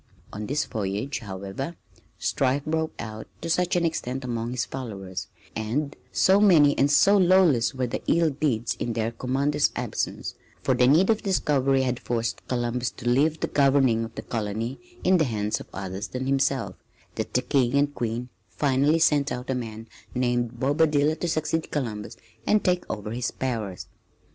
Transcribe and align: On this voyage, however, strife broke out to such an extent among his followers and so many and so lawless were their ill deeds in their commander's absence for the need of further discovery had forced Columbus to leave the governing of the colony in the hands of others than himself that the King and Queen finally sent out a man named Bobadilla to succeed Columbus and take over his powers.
On 0.33 0.47
this 0.47 0.65
voyage, 0.65 1.19
however, 1.19 1.75
strife 2.17 2.65
broke 2.65 2.95
out 2.97 3.27
to 3.41 3.51
such 3.51 3.75
an 3.75 3.85
extent 3.85 4.23
among 4.25 4.49
his 4.49 4.65
followers 4.65 5.27
and 5.55 5.95
so 6.11 6.39
many 6.41 6.75
and 6.75 6.89
so 6.89 7.17
lawless 7.17 7.75
were 7.75 7.85
their 7.85 7.99
ill 8.07 8.31
deeds 8.31 8.75
in 8.79 8.93
their 8.93 9.11
commander's 9.11 9.71
absence 9.75 10.33
for 10.63 10.73
the 10.73 10.87
need 10.87 11.11
of 11.11 11.17
further 11.19 11.29
discovery 11.29 11.83
had 11.83 11.99
forced 11.99 12.41
Columbus 12.47 12.89
to 12.89 13.07
leave 13.07 13.41
the 13.41 13.47
governing 13.47 14.03
of 14.03 14.15
the 14.15 14.23
colony 14.23 14.79
in 15.03 15.17
the 15.17 15.25
hands 15.25 15.59
of 15.59 15.67
others 15.71 16.07
than 16.07 16.25
himself 16.25 16.73
that 17.13 17.35
the 17.35 17.43
King 17.43 17.75
and 17.75 17.93
Queen 17.93 18.29
finally 18.49 18.97
sent 18.97 19.31
out 19.31 19.51
a 19.51 19.53
man 19.53 19.87
named 20.15 20.59
Bobadilla 20.59 21.15
to 21.19 21.27
succeed 21.27 21.69
Columbus 21.69 22.17
and 22.47 22.63
take 22.63 22.89
over 22.91 23.11
his 23.11 23.29
powers. 23.29 23.85